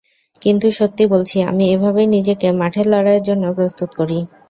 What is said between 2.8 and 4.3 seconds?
লড়াইয়ের জন্য প্রস্তুত করি।